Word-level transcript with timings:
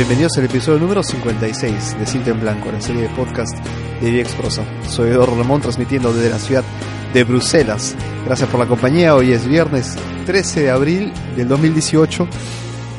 bienvenidos 0.00 0.38
al 0.38 0.46
episodio 0.46 0.78
número 0.78 1.02
56 1.02 1.98
de 1.98 2.06
Cinta 2.06 2.30
en 2.30 2.40
Blanco, 2.40 2.72
la 2.72 2.80
serie 2.80 3.02
de 3.02 3.08
podcast 3.10 3.54
de 4.00 4.10
Vía 4.10 4.22
Exprosa. 4.22 4.64
Soy 4.88 5.10
Eduardo 5.10 5.36
Ramón 5.36 5.60
transmitiendo 5.60 6.10
desde 6.10 6.30
la 6.30 6.38
ciudad 6.38 6.64
de 7.12 7.22
Bruselas. 7.22 7.94
Gracias 8.24 8.48
por 8.48 8.58
la 8.60 8.64
compañía, 8.64 9.14
hoy 9.14 9.32
es 9.32 9.46
viernes 9.46 9.98
13 10.24 10.62
de 10.62 10.70
abril 10.70 11.12
del 11.36 11.48
2018. 11.48 12.26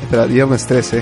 Espera, 0.04 0.28
viernes 0.28 0.68
13. 0.68 1.02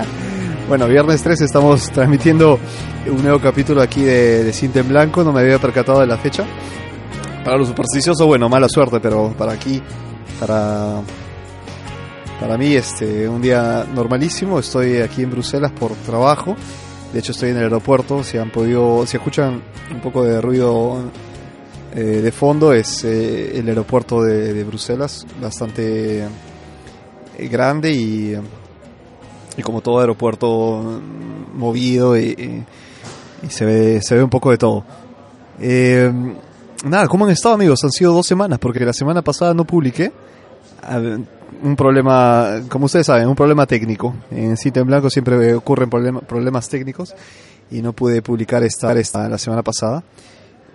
bueno, 0.68 0.86
viernes 0.86 1.22
13 1.22 1.46
estamos 1.46 1.90
transmitiendo 1.90 2.60
un 3.06 3.22
nuevo 3.22 3.40
capítulo 3.40 3.80
aquí 3.80 4.02
de, 4.02 4.44
de 4.44 4.52
Cinta 4.52 4.80
en 4.80 4.88
Blanco, 4.88 5.24
no 5.24 5.32
me 5.32 5.40
había 5.40 5.58
percatado 5.58 6.00
de 6.00 6.08
la 6.08 6.18
fecha. 6.18 6.44
Para 7.42 7.56
los 7.56 7.68
supersticiosos, 7.68 8.26
bueno, 8.26 8.50
mala 8.50 8.68
suerte, 8.68 9.00
pero 9.00 9.32
para 9.32 9.52
aquí, 9.52 9.80
para 10.38 11.00
para 12.42 12.58
mí, 12.58 12.74
este, 12.74 13.28
un 13.28 13.40
día 13.40 13.86
normalísimo. 13.94 14.58
Estoy 14.58 14.96
aquí 14.96 15.22
en 15.22 15.30
Bruselas 15.30 15.70
por 15.70 15.92
trabajo. 15.92 16.56
De 17.12 17.20
hecho, 17.20 17.30
estoy 17.30 17.50
en 17.50 17.58
el 17.58 17.62
aeropuerto. 17.62 18.24
Si 18.24 18.36
han 18.36 18.50
podido, 18.50 19.06
si 19.06 19.16
escuchan 19.16 19.62
un 19.92 20.00
poco 20.00 20.24
de 20.24 20.40
ruido 20.40 21.04
eh, 21.94 22.00
de 22.00 22.32
fondo, 22.32 22.72
es 22.72 23.04
eh, 23.04 23.56
el 23.56 23.68
aeropuerto 23.68 24.22
de, 24.22 24.52
de 24.52 24.64
Bruselas, 24.64 25.24
bastante 25.40 26.24
eh, 26.24 27.48
grande 27.48 27.92
y, 27.92 28.36
y 29.56 29.62
como 29.62 29.80
todo 29.80 30.00
aeropuerto 30.00 31.00
movido 31.54 32.18
y, 32.18 32.64
y 33.40 33.50
se 33.50 33.64
ve, 33.64 34.02
se 34.02 34.16
ve 34.16 34.24
un 34.24 34.30
poco 34.30 34.50
de 34.50 34.58
todo. 34.58 34.84
Eh, 35.60 36.12
nada, 36.84 37.06
¿cómo 37.06 37.24
han 37.24 37.30
estado 37.30 37.54
amigos? 37.54 37.84
Han 37.84 37.92
sido 37.92 38.12
dos 38.12 38.26
semanas 38.26 38.58
porque 38.58 38.80
la 38.80 38.92
semana 38.92 39.22
pasada 39.22 39.54
no 39.54 39.64
publiqué 39.64 40.10
un 41.62 41.76
problema, 41.76 42.62
como 42.68 42.86
ustedes 42.86 43.06
saben, 43.06 43.28
un 43.28 43.34
problema 43.34 43.66
técnico. 43.66 44.14
En 44.30 44.56
Cita 44.56 44.82
Blanco 44.82 45.10
siempre 45.10 45.54
ocurren 45.54 45.90
problema, 45.90 46.20
problemas 46.20 46.68
técnicos 46.68 47.14
y 47.70 47.82
no 47.82 47.92
pude 47.92 48.22
publicar 48.22 48.62
esta, 48.62 48.92
esta 48.98 49.28
la 49.28 49.38
semana 49.38 49.62
pasada. 49.62 50.02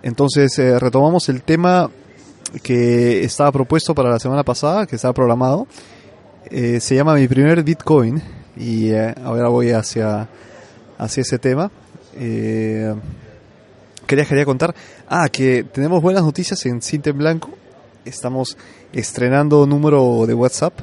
Entonces 0.02 0.58
eh, 0.58 0.78
retomamos 0.78 1.28
el 1.28 1.42
tema 1.42 1.90
que 2.62 3.24
estaba 3.24 3.52
propuesto 3.52 3.94
para 3.94 4.10
la 4.10 4.18
semana 4.18 4.42
pasada, 4.42 4.86
que 4.86 4.96
estaba 4.96 5.14
programado. 5.14 5.66
Eh, 6.50 6.80
se 6.80 6.94
llama 6.94 7.14
Mi 7.14 7.28
primer 7.28 7.62
Bitcoin 7.62 8.22
y 8.56 8.90
eh, 8.90 9.14
ahora 9.22 9.48
voy 9.48 9.70
hacia, 9.70 10.28
hacia 10.96 11.20
ese 11.20 11.38
tema. 11.38 11.70
Eh, 12.16 12.94
quería, 14.06 14.24
quería 14.24 14.44
contar, 14.44 14.74
ah, 15.08 15.28
que 15.28 15.64
tenemos 15.64 16.02
buenas 16.02 16.22
noticias 16.22 16.64
en 16.66 16.80
Cinta 16.82 17.12
Blanco. 17.12 17.50
Estamos 18.04 18.56
estrenando 18.92 19.66
número 19.66 20.24
de 20.26 20.32
WhatsApp. 20.32 20.78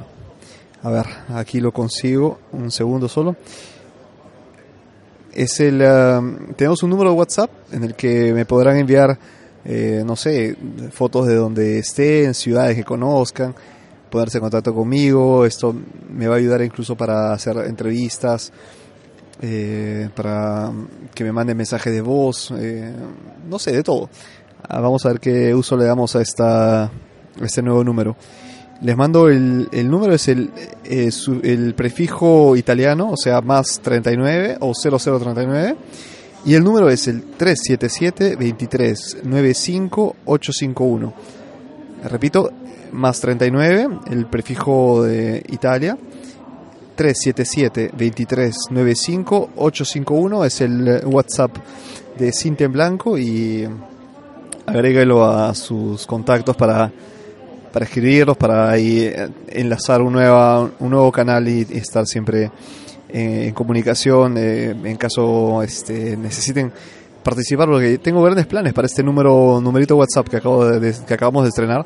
A 0.82 0.90
ver, 0.90 1.06
aquí 1.30 1.60
lo 1.60 1.72
consigo, 1.72 2.38
un 2.52 2.70
segundo 2.70 3.08
solo. 3.08 3.36
Es 5.32 5.58
el, 5.60 5.80
uh, 5.80 6.54
tenemos 6.54 6.82
un 6.82 6.90
número 6.90 7.10
de 7.10 7.16
WhatsApp 7.16 7.50
en 7.72 7.84
el 7.84 7.94
que 7.94 8.32
me 8.32 8.44
podrán 8.44 8.76
enviar, 8.76 9.18
eh, 9.64 10.02
no 10.06 10.14
sé, 10.14 10.56
fotos 10.92 11.26
de 11.26 11.34
donde 11.34 11.78
estén, 11.78 12.34
ciudades 12.34 12.76
que 12.76 12.84
conozcan, 12.84 13.54
ponerse 14.10 14.38
en 14.38 14.42
contacto 14.42 14.74
conmigo. 14.74 15.44
Esto 15.44 15.74
me 16.10 16.28
va 16.28 16.34
a 16.34 16.38
ayudar 16.38 16.62
incluso 16.62 16.96
para 16.96 17.32
hacer 17.32 17.56
entrevistas, 17.66 18.52
eh, 19.40 20.10
para 20.14 20.70
que 21.14 21.24
me 21.24 21.32
manden 21.32 21.56
mensajes 21.56 21.92
de 21.92 22.02
voz, 22.02 22.52
eh, 22.56 22.94
no 23.48 23.58
sé, 23.58 23.72
de 23.72 23.82
todo. 23.82 24.08
Ah, 24.68 24.80
vamos 24.80 25.04
a 25.06 25.08
ver 25.08 25.20
qué 25.20 25.54
uso 25.54 25.76
le 25.76 25.84
damos 25.84 26.14
a 26.16 26.22
esta 26.22 26.90
este 27.40 27.62
nuevo 27.62 27.84
número. 27.84 28.16
Les 28.82 28.96
mando 28.96 29.28
el, 29.28 29.68
el 29.72 29.90
número, 29.90 30.14
es 30.14 30.28
el, 30.28 30.50
eh, 30.84 31.10
su, 31.10 31.40
el 31.42 31.74
prefijo 31.74 32.56
italiano, 32.56 33.10
o 33.10 33.16
sea, 33.16 33.40
más 33.40 33.80
39 33.82 34.58
o 34.60 34.72
0039. 34.74 35.76
Y 36.44 36.54
el 36.54 36.62
número 36.62 36.90
es 36.90 37.08
el 37.08 37.22
377 37.22 38.36
23 38.36 39.18
95 39.24 40.16
851. 40.26 41.14
Repito, 42.04 42.50
más 42.92 43.20
39, 43.20 43.88
el 44.10 44.26
prefijo 44.26 45.02
de 45.04 45.42
Italia. 45.48 45.96
377 46.96 47.90
23 47.96 48.56
95 48.70 49.50
851 49.56 50.44
es 50.44 50.60
el 50.62 51.02
WhatsApp 51.04 51.56
de 52.18 52.32
Cinta 52.32 52.64
en 52.64 52.72
Blanco 52.72 53.18
y 53.18 53.68
agrégalo 54.64 55.24
a 55.24 55.54
sus 55.54 56.06
contactos 56.06 56.56
para 56.56 56.90
para 57.76 57.84
escribirlos, 57.84 58.38
para 58.38 58.70
ahí 58.70 59.12
enlazar 59.48 60.00
un, 60.00 60.14
nueva, 60.14 60.62
un 60.78 60.88
nuevo 60.88 61.12
canal 61.12 61.46
y, 61.46 61.60
estar 61.60 62.06
siempre 62.06 62.50
en, 63.10 63.42
en 63.42 63.52
comunicación 63.52 64.38
eh, 64.38 64.70
en 64.70 64.96
caso 64.96 65.62
este, 65.62 66.16
necesiten 66.16 66.72
participar, 67.22 67.68
porque 67.68 67.98
tengo 67.98 68.22
grandes 68.22 68.46
planes 68.46 68.72
para 68.72 68.86
este 68.86 69.02
número 69.02 69.60
numerito 69.60 69.94
WhatsApp 69.94 70.26
que, 70.26 70.38
acabo 70.38 70.64
de, 70.64 70.94
que 71.06 71.12
acabamos 71.12 71.42
de 71.42 71.50
estrenar. 71.50 71.84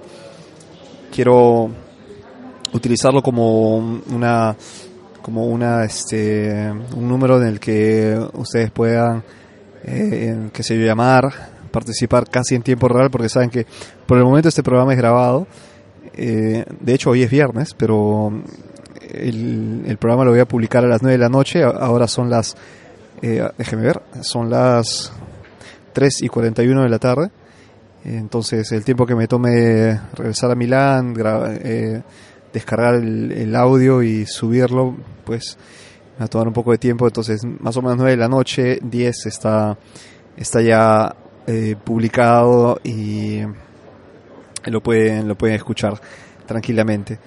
Quiero 1.13 1.71
utilizarlo 2.73 3.21
como 3.21 3.79
una 4.13 4.55
como 5.23 5.47
una 5.49 5.83
este 5.83 6.71
un 6.95 7.09
número 7.09 7.43
en 7.43 7.49
el 7.49 7.59
que 7.59 8.17
ustedes 8.35 8.71
puedan 8.71 9.25
eh, 9.83 10.51
que 10.53 10.63
se 10.63 10.77
llamar 10.77 11.33
participar 11.73 12.29
casi 12.31 12.55
en 12.55 12.63
tiempo 12.63 12.87
real 12.87 13.11
porque 13.11 13.29
saben 13.29 13.51
que 13.51 13.67
por 14.07 14.19
el 14.19 14.25
momento 14.25 14.49
este 14.49 14.63
programa 14.63 14.93
es 14.93 14.99
grabado 14.99 15.49
eh, 16.23 16.67
de 16.81 16.95
hecho, 16.95 17.11
hoy 17.11 17.23
es 17.23 17.31
viernes, 17.31 17.73
pero 17.73 18.31
el, 19.11 19.85
el, 19.87 19.97
programa 19.97 20.27
lo 20.27 20.33
voy 20.33 20.41
a 20.41 20.45
publicar 20.45 20.85
a 20.85 20.87
las 20.87 21.01
9 21.01 21.17
de 21.17 21.19
la 21.19 21.31
noche. 21.31 21.63
Ahora 21.63 22.07
son 22.07 22.29
las, 22.29 22.55
eh, 23.23 23.43
déjeme 23.57 23.85
ver, 23.85 24.03
son 24.21 24.51
las 24.51 25.13
3 25.95 26.23
y 26.23 26.29
41 26.29 26.83
de 26.83 26.89
la 26.91 26.99
tarde. 26.99 27.31
Entonces, 28.05 28.71
el 28.73 28.85
tiempo 28.85 29.07
que 29.07 29.15
me 29.15 29.27
tome 29.27 29.99
regresar 30.15 30.51
a 30.51 30.55
Milán, 30.55 31.15
eh, 31.65 32.03
descargar 32.53 32.97
el, 32.97 33.33
el, 33.33 33.57
audio 33.57 34.03
y 34.03 34.27
subirlo, 34.27 34.95
pues 35.25 35.57
me 36.17 36.21
va 36.21 36.25
a 36.27 36.29
tomar 36.29 36.49
un 36.49 36.55
poco 36.55 36.73
de 36.73 36.79
tiempo. 36.79 37.07
Entonces, 37.07 37.47
más 37.61 37.79
o 37.79 37.81
menos 37.81 37.97
9 37.97 38.11
de 38.11 38.17
la 38.19 38.29
noche, 38.29 38.79
10 38.83 39.25
está, 39.25 39.79
está 40.37 40.61
ya 40.61 41.17
eh, 41.47 41.77
publicado 41.83 42.79
y 42.85 43.41
lo 44.65 44.83
pueden, 44.83 45.29
lo 45.29 45.37
pueden 45.37 45.57
escuchar 45.57 46.01
tranquilamente. 46.47 47.19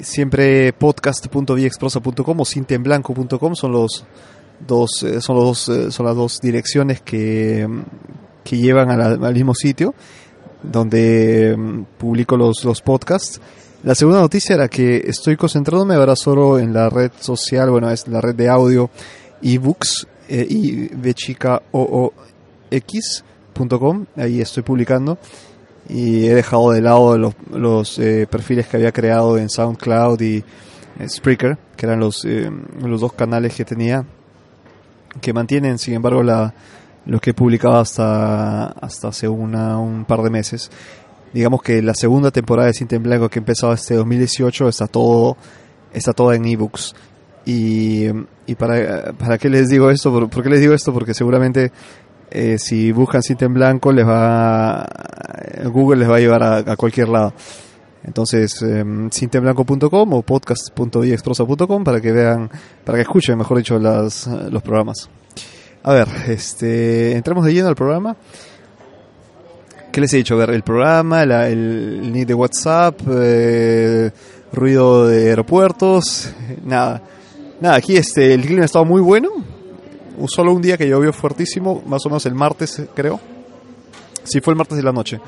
Siempre 0.00 0.72
podcast.viexprosa.com 0.72 2.40
o 2.40 2.44
cintenblanco.com 2.44 3.54
son 3.54 3.72
los 3.72 4.04
dos, 4.66 5.02
eh, 5.02 5.20
son 5.20 5.36
los 5.36 5.44
dos, 5.44 5.68
eh, 5.68 5.90
son 5.90 6.06
las 6.06 6.16
dos 6.16 6.40
direcciones 6.40 7.00
que, 7.02 7.68
que 8.42 8.56
llevan 8.56 8.90
al, 8.90 9.24
al 9.24 9.34
mismo 9.34 9.54
sitio 9.54 9.94
donde 10.62 11.54
um, 11.56 11.84
publico 11.98 12.36
los, 12.36 12.64
los 12.64 12.80
podcasts. 12.80 13.40
La 13.82 13.94
segunda 13.94 14.20
noticia 14.20 14.54
era 14.54 14.68
que 14.68 15.02
estoy 15.06 15.36
concentrándome 15.36 15.94
ahora 15.94 16.14
solo 16.14 16.58
en 16.58 16.72
la 16.72 16.88
red 16.88 17.10
social, 17.18 17.70
bueno, 17.70 17.90
es 17.90 18.06
la 18.06 18.20
red 18.20 18.34
de 18.34 18.48
audio 18.48 18.90
ebooks, 19.42 20.06
eh, 20.28 20.46
y 20.48 20.88
de 20.88 21.14
x.com, 22.70 24.06
ahí 24.16 24.40
estoy 24.40 24.62
publicando 24.62 25.18
y 25.88 26.26
he 26.26 26.34
dejado 26.34 26.70
de 26.72 26.80
lado 26.80 27.18
los, 27.18 27.34
los 27.50 27.98
eh, 27.98 28.26
perfiles 28.30 28.66
que 28.66 28.76
había 28.76 28.92
creado 28.92 29.38
en 29.38 29.48
SoundCloud 29.48 30.20
y 30.20 30.44
eh, 30.98 31.08
Spreaker, 31.08 31.58
que 31.76 31.86
eran 31.86 32.00
los, 32.00 32.24
eh, 32.24 32.50
los 32.80 33.00
dos 33.00 33.12
canales 33.12 33.54
que 33.54 33.64
tenía, 33.64 34.04
que 35.20 35.32
mantienen, 35.32 35.78
sin 35.78 35.94
embargo, 35.94 36.22
la, 36.22 36.54
lo 37.06 37.20
que 37.20 37.30
he 37.30 37.34
publicado 37.34 37.76
hasta, 37.76 38.66
hasta 38.66 39.08
hace 39.08 39.28
una, 39.28 39.78
un 39.78 40.04
par 40.04 40.22
de 40.22 40.30
meses. 40.30 40.70
Digamos 41.32 41.62
que 41.62 41.82
la 41.82 41.94
segunda 41.94 42.30
temporada 42.30 42.68
de 42.68 42.74
Cinta 42.74 42.96
en 42.96 43.02
Blanco 43.02 43.28
que 43.28 43.38
he 43.38 43.40
empezado 43.40 43.72
este 43.72 43.94
2018 43.94 44.68
está 44.68 44.86
todo, 44.86 45.36
está 45.92 46.12
todo 46.12 46.32
en 46.32 46.44
ebooks. 46.44 46.94
Y, 47.44 48.06
y 48.46 48.54
para, 48.54 49.12
para 49.14 49.38
qué 49.38 49.48
les 49.48 49.68
digo 49.68 49.90
esto, 49.90 50.12
¿por, 50.12 50.28
por 50.30 50.42
qué 50.44 50.50
les 50.50 50.60
digo 50.60 50.74
esto? 50.74 50.92
Porque 50.92 51.14
seguramente 51.14 51.72
eh, 52.34 52.58
si 52.58 52.92
buscan 52.92 53.22
cinta 53.22 53.46
blanco 53.46 53.92
les 53.92 54.06
va 54.06 54.86
Google 55.64 56.00
les 56.00 56.10
va 56.10 56.16
a 56.16 56.20
llevar 56.20 56.42
a, 56.42 56.76
cualquier 56.76 57.08
lado. 57.08 57.34
Entonces 58.04 58.60
eh, 58.62 58.84
o 58.84 60.22
podcast.viexprosa.com 60.22 61.84
para 61.84 62.00
que 62.00 62.12
vean 62.12 62.50
para 62.84 62.98
que 62.98 63.02
escuchen 63.02 63.36
mejor 63.36 63.58
dicho 63.58 63.78
las, 63.78 64.26
los 64.26 64.62
programas. 64.62 65.10
A 65.82 65.92
ver 65.92 66.08
este 66.28 67.12
entramos 67.12 67.44
de 67.44 67.52
lleno 67.52 67.68
al 67.68 67.76
programa. 67.76 68.16
¿qué 69.92 70.00
les 70.00 70.14
he 70.14 70.16
dicho? 70.16 70.34
a 70.34 70.38
ver 70.38 70.50
el 70.50 70.62
programa 70.62 71.26
la, 71.26 71.48
el, 71.48 72.12
link 72.12 72.26
de 72.26 72.34
WhatsApp 72.34 72.98
eh, 73.10 74.10
ruido 74.52 75.06
de 75.06 75.28
aeropuertos 75.28 76.32
nada. 76.64 77.02
Nada 77.60 77.76
aquí 77.76 77.96
este 77.96 78.32
el 78.34 78.40
clima 78.40 78.62
ha 78.62 78.64
estado 78.64 78.84
muy 78.84 79.02
bueno 79.02 79.28
solo 80.26 80.52
un 80.52 80.62
día 80.62 80.76
que 80.76 80.88
llovió 80.88 81.12
fuertísimo, 81.12 81.82
más 81.86 82.04
o 82.06 82.08
menos 82.08 82.26
el 82.26 82.34
martes, 82.34 82.82
creo. 82.94 83.20
Sí, 84.24 84.40
fue 84.40 84.52
el 84.52 84.58
martes 84.58 84.76
de 84.76 84.82
la 84.82 84.92
noche. 84.92 85.20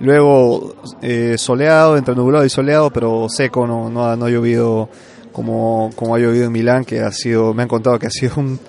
Luego 0.00 0.76
eh, 1.02 1.34
soleado, 1.38 1.96
entre 1.96 2.14
nublado 2.14 2.44
y 2.44 2.50
soleado, 2.50 2.90
pero 2.90 3.26
seco, 3.28 3.66
no, 3.66 3.90
no, 3.90 4.06
ha, 4.06 4.16
no 4.16 4.26
ha 4.26 4.30
llovido 4.30 4.88
como, 5.32 5.90
como 5.96 6.14
ha 6.14 6.18
llovido 6.18 6.44
en 6.44 6.52
Milán, 6.52 6.84
que 6.84 7.00
ha 7.00 7.10
sido, 7.10 7.52
me 7.52 7.62
han 7.62 7.68
contado 7.68 7.98
que 7.98 8.06
ha 8.06 8.10
sido 8.10 8.34
un, 8.36 8.60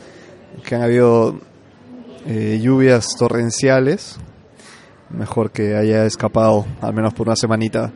que 0.65 0.75
han 0.75 0.81
habido 0.81 1.39
eh, 2.25 2.59
lluvias 2.61 3.15
torrenciales, 3.17 4.17
mejor 5.09 5.51
que 5.51 5.75
haya 5.75 6.05
escapado, 6.05 6.65
al 6.81 6.93
menos 6.93 7.13
por 7.13 7.27
una 7.27 7.35
semanita, 7.35 7.91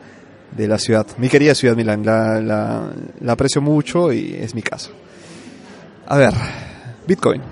de 0.56 0.68
la 0.68 0.78
ciudad. 0.78 1.06
Mi 1.18 1.28
querida 1.28 1.54
ciudad 1.54 1.74
Milán, 1.74 2.04
la, 2.04 2.40
la, 2.40 2.92
la 3.20 3.32
aprecio 3.32 3.60
mucho 3.60 4.12
y 4.12 4.34
es 4.34 4.54
mi 4.54 4.62
casa. 4.62 4.90
A 6.06 6.16
ver, 6.16 6.34
Bitcoin. 7.06 7.42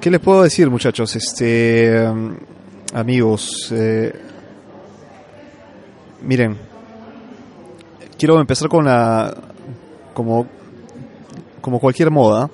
¿Qué 0.00 0.10
les 0.10 0.20
puedo 0.20 0.42
decir, 0.42 0.68
muchachos? 0.70 1.14
Este, 1.14 2.04
amigos, 2.94 3.70
eh, 3.70 4.12
miren, 6.22 6.56
quiero 8.18 8.40
empezar 8.40 8.68
con 8.68 8.86
la, 8.86 9.32
como, 10.14 10.46
como 11.60 11.78
cualquier 11.78 12.10
moda, 12.10 12.50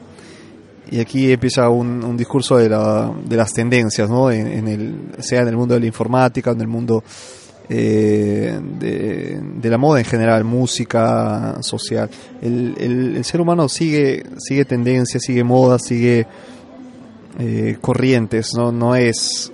y 0.91 1.01
aquí 1.01 1.33
empieza 1.33 1.69
un, 1.69 2.05
un 2.05 2.17
discurso 2.17 2.59
de, 2.59 2.69
la, 2.69 3.13
de, 3.25 3.37
las 3.37 3.53
tendencias, 3.53 4.11
¿no? 4.11 4.31
En, 4.31 4.69
el, 4.69 5.13
sea 5.21 5.43
en 5.43 5.49
el 5.49 5.57
mundo 5.57 5.75
de 5.75 5.81
la 5.81 5.87
informática, 5.87 6.51
en 6.51 6.61
el 6.61 6.69
mundo 6.69 7.03
eh, 7.69 8.61
de, 8.79 9.71
la 9.71 9.79
moda 9.79 9.99
en 9.99 10.05
general, 10.05 10.45
música, 10.45 11.59
social. 11.63 12.09
El, 12.41 12.75
el, 12.79 13.25
ser 13.25 13.41
humano 13.41 13.69
sigue, 13.69 14.25
sigue 14.39 14.65
tendencias, 14.65 15.23
sigue 15.25 15.43
moda, 15.43 15.79
sigue 15.79 16.27
eh, 17.39 17.77
corrientes, 17.81 18.55
¿no? 18.57 18.71
No 18.71 18.95
es, 18.95 19.53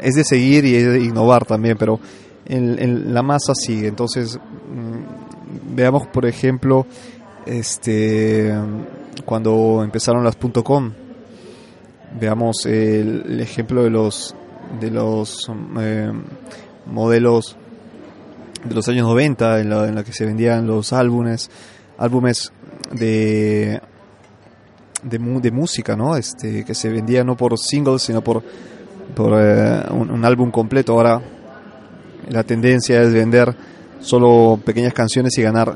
es 0.00 0.14
de 0.14 0.24
seguir 0.24 0.64
y 0.64 0.76
es 0.76 0.86
de 0.86 1.00
innovar 1.02 1.44
también, 1.44 1.76
pero 1.78 2.00
la 2.48 3.22
masa 3.22 3.54
sigue. 3.54 3.88
Entonces, 3.88 4.38
mm, 4.38 5.74
veamos, 5.74 6.06
por 6.06 6.26
ejemplo, 6.26 6.86
este 7.44 8.52
cuando 9.24 9.82
empezaron 9.82 10.24
las 10.24 10.36
.com. 10.36 10.92
Veamos 12.18 12.64
el, 12.66 13.24
el 13.28 13.40
ejemplo 13.40 13.82
de 13.82 13.90
los 13.90 14.34
de 14.80 14.90
los 14.90 15.50
eh, 15.80 16.12
modelos 16.86 17.56
de 18.64 18.74
los 18.74 18.88
años 18.88 19.06
90 19.06 19.60
en 19.60 19.94
la, 19.94 20.04
que 20.04 20.12
se 20.12 20.24
vendían 20.24 20.66
los 20.66 20.92
álbumes 20.92 21.50
álbumes 21.98 22.52
de 22.92 23.80
de, 25.02 25.18
de, 25.18 25.50
música, 25.50 25.94
¿no? 25.94 26.16
Este, 26.16 26.64
que 26.64 26.74
se 26.74 26.88
vendía 26.88 27.22
no 27.22 27.36
por 27.36 27.56
singles, 27.58 28.02
sino 28.02 28.22
por, 28.22 28.42
por 29.14 29.38
eh, 29.40 29.84
un, 29.90 30.10
un, 30.10 30.24
álbum 30.24 30.50
completo. 30.50 30.92
Ahora 30.92 31.20
la 32.28 32.42
tendencia 32.42 33.02
es 33.02 33.12
vender 33.12 33.54
solo 34.00 34.60
pequeñas 34.64 34.92
canciones 34.92 35.36
y 35.38 35.42
ganar, 35.42 35.74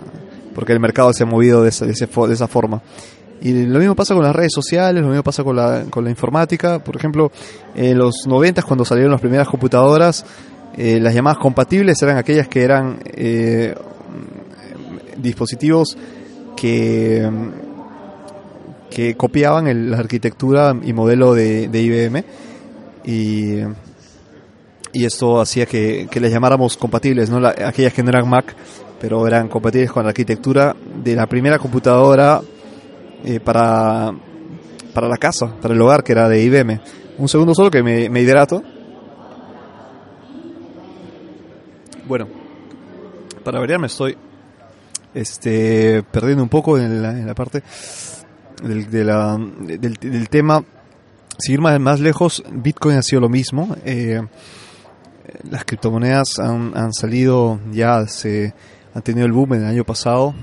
porque 0.54 0.72
el 0.72 0.80
mercado 0.80 1.12
se 1.12 1.22
ha 1.22 1.26
movido 1.26 1.62
de 1.62 1.68
esa, 1.68 1.86
de, 1.86 1.92
ese, 1.92 2.06
de 2.06 2.34
esa 2.34 2.48
forma. 2.48 2.82
Y 3.42 3.64
lo 3.64 3.78
mismo 3.78 3.94
pasa 3.94 4.14
con 4.14 4.22
las 4.22 4.36
redes 4.36 4.52
sociales, 4.54 5.02
lo 5.02 5.08
mismo 5.08 5.22
pasa 5.22 5.42
con 5.42 5.56
la, 5.56 5.84
con 5.88 6.04
la 6.04 6.10
informática. 6.10 6.78
Por 6.78 6.96
ejemplo, 6.96 7.32
en 7.74 7.96
los 7.96 8.26
90 8.26 8.62
cuando 8.62 8.84
salieron 8.84 9.12
las 9.12 9.20
primeras 9.20 9.48
computadoras, 9.48 10.26
eh, 10.76 11.00
las 11.00 11.14
llamadas 11.14 11.38
compatibles 11.38 12.00
eran 12.02 12.16
aquellas 12.16 12.48
que 12.48 12.62
eran 12.62 13.00
eh, 13.04 13.74
dispositivos 15.16 15.96
que, 16.56 17.28
que 18.90 19.16
copiaban 19.16 19.66
el, 19.66 19.90
la 19.90 19.98
arquitectura 19.98 20.74
y 20.82 20.92
modelo 20.92 21.34
de, 21.34 21.68
de 21.68 21.82
IBM. 21.82 22.24
Y, 23.04 23.60
y 24.92 25.04
esto 25.04 25.40
hacía 25.40 25.66
que, 25.66 26.08
que 26.10 26.20
les 26.20 26.32
llamáramos 26.32 26.76
compatibles, 26.76 27.30
¿no? 27.30 27.40
La, 27.40 27.50
aquellas 27.50 27.92
que 27.92 28.02
no 28.02 28.10
eran 28.10 28.28
Mac, 28.28 28.54
pero 29.00 29.26
eran 29.26 29.48
compatibles 29.48 29.90
con 29.90 30.04
la 30.04 30.10
arquitectura 30.10 30.74
de 31.02 31.14
la 31.14 31.26
primera 31.26 31.58
computadora 31.58 32.40
eh, 33.24 33.40
para, 33.40 34.12
para 34.92 35.08
la 35.08 35.16
casa, 35.16 35.54
para 35.60 35.74
el 35.74 35.80
hogar, 35.80 36.02
que 36.02 36.12
era 36.12 36.28
de 36.28 36.42
IBM. 36.42 36.80
Un 37.18 37.28
segundo 37.28 37.54
solo 37.54 37.70
que 37.70 37.82
me, 37.82 38.08
me 38.10 38.20
hidrato. 38.20 38.62
Bueno, 42.10 42.26
para 43.44 43.60
variar 43.60 43.78
me 43.78 43.86
estoy 43.86 44.18
este, 45.14 46.02
perdiendo 46.10 46.42
un 46.42 46.48
poco 46.48 46.76
en 46.76 47.24
la, 47.24 47.34
parte 47.36 47.62
del, 48.64 48.90
del, 48.90 50.28
tema. 50.28 50.64
Seguir 51.38 51.60
más, 51.60 51.78
más 51.78 52.00
lejos, 52.00 52.42
Bitcoin 52.50 52.96
ha 52.96 53.02
sido 53.02 53.20
lo 53.20 53.28
mismo. 53.28 53.76
Eh, 53.84 54.20
las 55.48 55.64
criptomonedas 55.64 56.40
han, 56.40 56.76
han 56.76 56.92
salido 56.92 57.60
ya, 57.70 58.04
se 58.08 58.54
han 58.92 59.02
tenido 59.02 59.24
el 59.24 59.32
boom 59.32 59.54
en 59.54 59.60
el 59.60 59.68
año 59.68 59.84
pasado, 59.84 60.34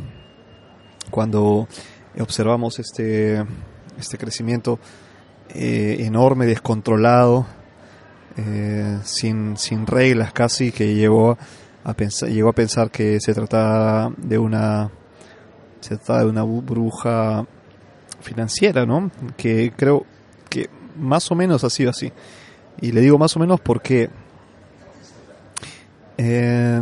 cuando 1.12 1.68
observamos 2.18 2.80
este, 2.80 3.44
este 4.00 4.18
crecimiento 4.18 4.80
eh, 5.50 5.98
enorme, 6.00 6.46
descontrolado, 6.46 7.46
eh, 8.38 9.00
sin, 9.04 9.58
sin 9.58 9.88
reglas 9.88 10.32
casi, 10.32 10.72
que 10.72 10.96
llevó 10.96 11.38
a 11.84 11.94
pensar, 11.94 12.30
llegó 12.30 12.50
a 12.50 12.54
pensar 12.54 12.92
que 12.92 13.20
se 13.20 13.34
trataba 13.34 14.12
de 14.18 14.38
una 14.38 14.92
se 15.80 15.96
trataba 15.96 16.20
de 16.20 16.26
una 16.26 16.44
burbuja 16.44 17.46
financiera, 18.22 18.86
¿no? 18.86 19.12
Que 19.38 19.72
creo 19.76 20.06
que 20.50 20.70
más 20.98 21.32
o 21.32 21.36
menos 21.36 21.64
ha 21.64 21.70
sido 21.70 21.92
así. 21.92 22.12
Y 22.82 22.92
le 22.92 23.02
digo 23.02 23.18
más 23.18 23.36
o 23.36 23.40
menos 23.40 23.60
porque 23.60 24.10
eh, 26.18 26.82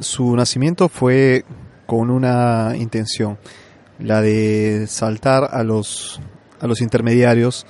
su 0.00 0.34
nacimiento 0.36 0.88
fue 0.88 1.44
con 1.86 2.10
una 2.10 2.72
intención 2.76 3.38
la 3.98 4.20
de 4.20 4.86
saltar 4.88 5.48
a 5.52 5.62
los, 5.62 6.20
a 6.60 6.66
los 6.66 6.80
intermediarios, 6.80 7.66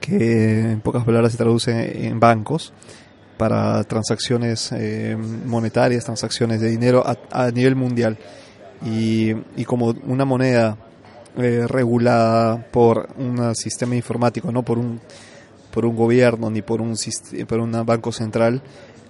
que 0.00 0.60
en 0.72 0.80
pocas 0.80 1.04
palabras 1.04 1.32
se 1.32 1.38
traduce 1.38 2.06
en 2.06 2.20
bancos, 2.20 2.72
para 3.38 3.84
transacciones 3.84 4.72
eh, 4.72 5.16
monetarias, 5.16 6.04
transacciones 6.04 6.60
de 6.60 6.68
dinero 6.68 7.04
a, 7.06 7.50
nivel 7.52 7.76
mundial. 7.76 8.18
Y, 8.84 9.32
y, 9.56 9.64
como 9.64 9.94
una 10.06 10.24
moneda 10.24 10.76
eh, 11.36 11.64
regulada 11.66 12.70
por 12.70 13.08
un 13.16 13.54
sistema 13.54 13.96
informático, 13.96 14.52
no 14.52 14.62
por 14.62 14.78
un, 14.78 15.00
por 15.70 15.86
un 15.86 15.96
gobierno 15.96 16.50
ni 16.50 16.62
por 16.62 16.80
un, 16.80 16.96
por 17.46 17.60
un 17.60 17.72
banco 17.86 18.12
central, 18.12 18.62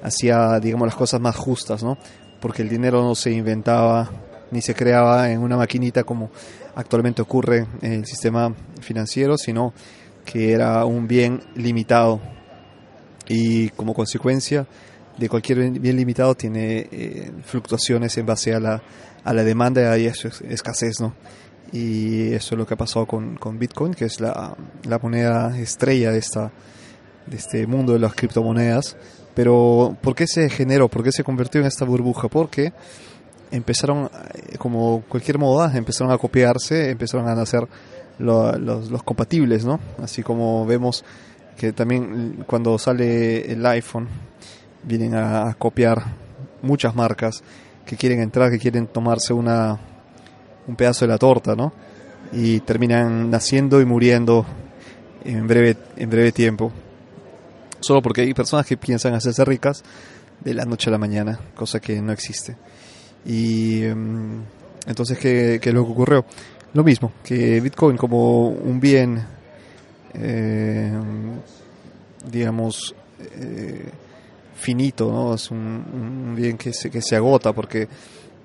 hacía, 0.02 0.60
digamos, 0.60 0.86
las 0.86 0.94
cosas 0.94 1.20
más 1.20 1.36
justas, 1.36 1.82
¿no? 1.82 1.98
Porque 2.40 2.62
el 2.62 2.68
dinero 2.68 3.02
no 3.02 3.14
se 3.14 3.32
inventaba 3.32 4.10
ni 4.50 4.62
se 4.62 4.74
creaba 4.74 5.30
en 5.30 5.40
una 5.40 5.56
maquinita 5.56 6.04
como 6.04 6.30
actualmente 6.74 7.20
ocurre 7.20 7.66
en 7.82 7.92
el 7.92 8.06
sistema 8.06 8.54
financiero, 8.80 9.36
sino 9.36 9.74
que 10.30 10.52
era 10.52 10.84
un 10.84 11.08
bien 11.08 11.40
limitado 11.54 12.20
y 13.26 13.70
como 13.70 13.94
consecuencia 13.94 14.66
de 15.16 15.26
cualquier 15.26 15.70
bien 15.70 15.96
limitado 15.96 16.34
tiene 16.34 16.86
eh, 16.92 17.32
fluctuaciones 17.44 18.16
en 18.18 18.26
base 18.26 18.54
a 18.54 18.60
la, 18.60 18.82
a 19.24 19.32
la 19.32 19.42
demanda 19.42 19.96
y 19.96 20.04
es 20.06 20.22
escasez, 20.48 21.00
¿no? 21.00 21.14
Y 21.72 22.32
eso 22.34 22.54
es 22.54 22.58
lo 22.58 22.66
que 22.66 22.74
ha 22.74 22.76
pasado 22.76 23.06
con, 23.06 23.36
con 23.36 23.58
Bitcoin, 23.58 23.94
que 23.94 24.04
es 24.04 24.20
la, 24.20 24.54
la 24.84 24.98
moneda 24.98 25.58
estrella 25.58 26.12
de, 26.12 26.18
esta, 26.18 26.52
de 27.26 27.36
este 27.36 27.66
mundo 27.66 27.94
de 27.94 27.98
las 27.98 28.14
criptomonedas. 28.14 28.96
Pero, 29.34 29.96
¿por 30.00 30.14
qué 30.14 30.26
se 30.26 30.48
generó? 30.50 30.88
¿Por 30.88 31.02
qué 31.02 31.12
se 31.12 31.24
convirtió 31.24 31.60
en 31.60 31.66
esta 31.66 31.84
burbuja? 31.84 32.28
Porque 32.28 32.72
empezaron, 33.50 34.10
eh, 34.34 34.56
como 34.58 35.04
cualquier 35.08 35.38
moda, 35.38 35.74
empezaron 35.76 36.12
a 36.12 36.18
copiarse, 36.18 36.90
empezaron 36.90 37.28
a 37.28 37.34
nacer 37.34 37.66
lo, 38.18 38.58
los, 38.58 39.02
compatibles, 39.02 39.64
¿no? 39.64 39.80
Así 40.02 40.22
como 40.22 40.66
vemos 40.66 41.04
que 41.56 41.72
también 41.72 42.44
cuando 42.46 42.78
sale 42.78 43.50
el 43.52 43.64
iPhone, 43.66 44.08
vienen 44.82 45.14
a, 45.14 45.54
copiar 45.58 46.02
muchas 46.62 46.94
marcas 46.94 47.42
que 47.84 47.96
quieren 47.96 48.20
entrar, 48.20 48.50
que 48.50 48.58
quieren 48.58 48.86
tomarse 48.86 49.32
una 49.32 49.78
un 50.66 50.76
pedazo 50.76 51.06
de 51.06 51.12
la 51.12 51.18
torta, 51.18 51.56
¿no? 51.56 51.72
Y 52.30 52.60
terminan 52.60 53.30
naciendo 53.30 53.80
y 53.80 53.86
muriendo 53.86 54.44
en 55.24 55.46
breve, 55.46 55.76
en 55.96 56.10
breve 56.10 56.30
tiempo. 56.30 56.70
Solo 57.80 58.02
porque 58.02 58.22
hay 58.22 58.34
personas 58.34 58.66
que 58.66 58.76
piensan 58.76 59.14
hacerse 59.14 59.44
ricas 59.44 59.82
de 60.40 60.52
la 60.52 60.64
noche 60.64 60.90
a 60.90 60.92
la 60.92 60.98
mañana, 60.98 61.40
cosa 61.54 61.80
que 61.80 62.00
no 62.02 62.12
existe. 62.12 62.56
Y 63.24 63.86
um, 63.86 64.42
entonces, 64.86 65.18
¿qué, 65.18 65.58
¿qué, 65.60 65.70
es 65.70 65.74
lo 65.74 65.84
que 65.84 65.92
ocurrió? 65.92 66.24
Lo 66.74 66.84
mismo, 66.84 67.12
que 67.24 67.60
Bitcoin 67.60 67.96
como 67.96 68.48
un 68.48 68.78
bien, 68.78 69.24
eh, 70.12 70.92
digamos, 72.30 72.94
eh, 73.40 73.88
finito, 74.54 75.10
¿no? 75.10 75.34
Es 75.34 75.50
un, 75.50 76.34
bien 76.36 76.58
que 76.58 76.74
se, 76.74 76.90
que 76.90 77.00
se 77.00 77.16
agota 77.16 77.54
porque 77.54 77.88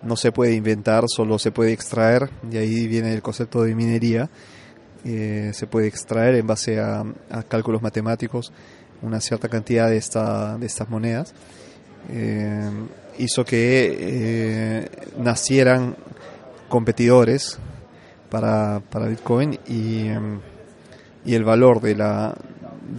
no 0.04 0.16
se 0.16 0.32
puede 0.32 0.54
inventar, 0.54 1.04
solo 1.08 1.38
se 1.38 1.52
puede 1.52 1.74
extraer, 1.74 2.30
y 2.50 2.58
ahí 2.58 2.88
viene 2.88 3.14
el 3.14 3.22
concepto 3.22 3.64
de 3.64 3.76
minería. 3.76 4.30
Eh, 5.04 5.52
se 5.54 5.68
puede 5.68 5.88
extraer 5.88 6.36
en 6.36 6.48
base 6.48 6.80
a, 6.80 7.04
cálculos 7.50 7.82
matemáticos 7.82 8.54
una 9.02 9.20
cierta 9.20 9.50
cantidad 9.50 9.90
de, 9.90 9.98
esta, 9.98 10.58
de 10.58 10.66
estas 10.66 10.90
monedas. 10.90 11.34
Hizo 13.18 13.44
que 13.46 14.90
nacieran 15.18 15.96
competidores 16.70 17.60
para, 18.34 18.80
para 18.90 19.10
Bitcoin 19.10 19.60
y, 19.68 20.08
y 21.24 21.36
el 21.36 21.44
valor 21.44 21.80
de 21.82 21.94
la, 21.94 22.36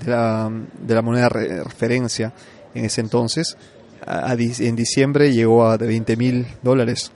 de 0.01 0.11
la, 0.13 0.49
de 0.81 0.95
la 0.95 1.03
moneda 1.03 1.29
de 1.29 1.65
referencia 1.65 2.33
en 2.73 2.85
ese 2.85 3.01
entonces 3.01 3.57
en 4.07 4.77
diciembre 4.77 5.33
llegó 5.33 5.67
a 5.67 5.77
20 5.77 6.17
mil 6.17 6.47
dólares. 6.63 7.11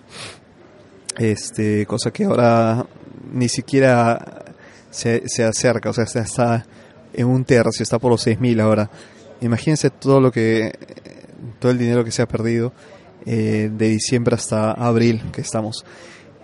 Este 1.17 1.87
cosa 1.87 2.11
que 2.11 2.25
ahora 2.25 2.87
ni 3.33 3.49
siquiera 3.49 4.45
se, 4.91 5.23
se 5.27 5.45
acerca 5.45 5.91
o 5.91 5.93
sea 5.93 6.05
está 6.05 6.67
en 7.13 7.27
un 7.27 7.45
tercio 7.45 7.83
está 7.83 8.01
por 8.01 8.11
los 8.11 8.23
6 8.23 8.41
mil 8.41 8.61
ahora. 8.61 8.91
Imagínense 9.41 9.91
todo 9.91 10.21
lo 10.21 10.33
que 10.33 10.73
todo 11.61 11.71
el 11.71 11.79
dinero 11.79 12.05
que 12.05 12.11
se 12.11 12.23
ha 12.23 12.27
perdido 12.27 12.73
eh, 13.27 13.71
de 13.73 13.89
diciembre 13.89 14.35
hasta 14.35 14.73
abril 14.73 15.23
que 15.33 15.43
estamos. 15.43 15.85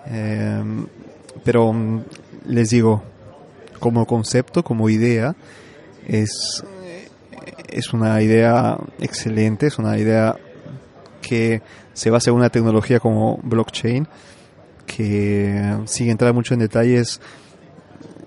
Em, 0.06 0.86
pero 1.42 1.72
mm, 1.72 2.04
les 2.46 2.70
digo 2.70 3.02
como 3.80 4.06
concepto 4.06 4.62
como 4.62 4.88
idea 4.88 5.34
es 6.06 6.64
es 7.74 7.92
una 7.92 8.22
idea 8.22 8.78
excelente, 9.00 9.66
es 9.66 9.78
una 9.78 9.98
idea 9.98 10.36
que 11.20 11.60
se 11.92 12.10
basa 12.10 12.30
en 12.30 12.36
una 12.36 12.48
tecnología 12.48 13.00
como 13.00 13.38
blockchain, 13.42 14.06
que 14.86 15.76
sin 15.86 16.08
entrar 16.08 16.32
mucho 16.34 16.54
en 16.54 16.60
detalles, 16.60 17.20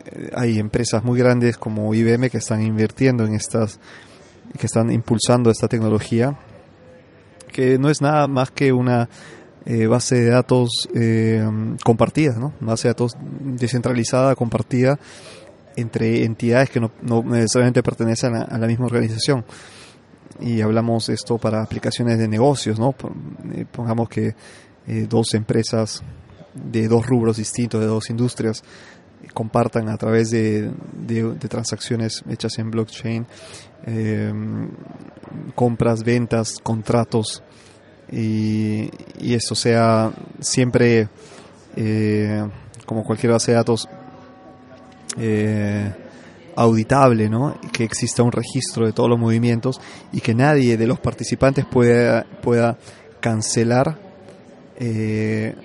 eh, 0.06 0.32
hay 0.36 0.60
empresas 0.60 1.04
muy 1.04 1.18
grandes 1.18 1.58
como 1.58 1.94
IBM 1.94 2.30
que 2.30 2.40
están 2.40 2.62
invirtiendo 2.62 3.26
en 3.26 3.36
estas, 3.36 3.80
que 4.60 4.66
están 4.66 4.92
impulsando 4.92 5.50
esta 5.50 5.70
tecnología, 5.70 6.38
que 7.54 7.78
no 7.78 7.90
es 7.90 8.02
nada 8.02 8.28
más 8.28 8.52
que 8.52 8.74
una 8.74 9.08
eh, 9.70 9.86
base 9.86 10.16
de 10.16 10.30
datos 10.30 10.88
eh, 10.96 11.46
compartida, 11.84 12.38
¿no? 12.40 12.54
Base 12.62 12.88
de 12.88 12.94
datos 12.94 13.18
descentralizada, 13.20 14.34
compartida, 14.34 14.98
entre 15.76 16.24
entidades 16.24 16.70
que 16.70 16.80
no, 16.80 16.92
necesariamente 17.24 17.84
pertenecen 17.84 18.34
a, 18.34 18.58
la 18.58 18.66
misma 18.66 18.86
organización. 18.86 19.44
Y 20.40 20.62
hablamos 20.62 21.10
esto 21.10 21.38
para 21.38 21.62
aplicaciones 21.62 22.18
de 22.18 22.30
negocios, 22.30 22.80
¿no? 22.80 22.96
Eh, 23.56 23.66
pongamos 23.70 24.08
que 24.08 24.36
eh, 24.88 25.06
dos 25.10 25.34
empresas 25.34 26.02
de 26.54 26.88
dos 26.88 27.06
rubros 27.06 27.36
distintos, 27.36 27.82
de 27.82 27.88
dos 27.88 28.10
industrias, 28.10 28.64
compartan 29.34 29.90
a 29.90 29.98
través 29.98 30.30
de, 30.30 30.72
transacciones 31.50 32.24
hechas 32.30 32.58
en 32.58 32.72
blockchain, 32.72 33.28
compras, 35.56 36.04
ventas, 36.04 36.60
contratos, 36.64 37.44
y, 38.12 38.90
esto 39.34 39.56
sea 39.56 40.12
siempre, 40.40 41.10
eh, 41.76 42.48
como 42.86 43.04
cualquier 43.04 43.34
base 43.34 43.52
de 43.52 43.58
datos, 43.58 43.88
eh, 45.18 45.94
auditable, 46.56 47.30
¿no? 47.30 47.60
Que 47.72 47.84
exista 47.84 48.24
un 48.24 48.32
registro 48.32 48.86
de 48.86 48.94
todos 48.94 49.10
los 49.10 49.20
movimientos 49.20 49.80
y 50.12 50.22
que 50.22 50.34
nadie 50.34 50.78
de 50.78 50.88
los 50.88 51.00
participantes 51.00 51.66
pueda, 51.66 52.26
pueda 52.42 52.78
cancelar 53.20 54.00
eh, 54.80 55.56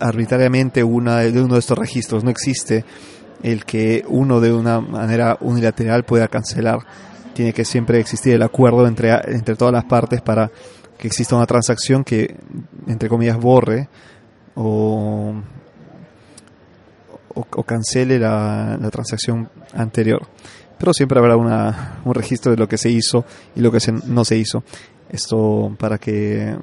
arbitrariamente 0.00 0.82
una 0.82 1.18
de 1.18 1.42
uno 1.42 1.54
de 1.54 1.60
estos 1.60 1.76
registros. 1.76 2.24
No 2.24 2.30
existe 2.30 2.84
el 3.42 3.64
que 3.64 4.04
uno 4.08 4.40
de 4.40 4.52
una 4.52 4.80
manera 4.80 5.36
unilateral 5.40 6.04
pueda 6.04 6.28
cancelar. 6.28 6.78
Tiene 7.34 7.52
que 7.52 7.64
siempre 7.64 8.00
existir 8.00 8.34
el 8.34 8.42
acuerdo 8.42 8.86
entre, 8.86 9.12
entre 9.26 9.56
todas 9.56 9.74
las 9.74 9.84
partes 9.84 10.22
para 10.22 10.50
que 10.98 11.06
exista 11.06 11.36
una 11.36 11.46
transacción 11.46 12.04
que, 12.04 12.36
entre 12.86 13.08
comillas, 13.08 13.38
borre 13.38 13.88
o 14.54 15.34
o, 17.38 17.62
cancele 17.62 18.18
la, 18.18 18.78
transacción 18.90 19.48
anterior. 19.74 20.26
Pero 20.78 20.92
siempre 20.92 21.18
habrá 21.18 21.36
una, 21.36 22.00
un 22.04 22.14
registro 22.14 22.52
de 22.52 22.58
lo 22.58 22.68
que 22.68 22.78
se 22.78 22.90
hizo 22.90 23.24
y 23.54 23.60
lo 23.60 23.72
que 23.72 23.78
no 24.06 24.24
se 24.24 24.36
hizo. 24.36 24.62
Esto 25.10 25.74
para 25.78 25.98
que 25.98 26.56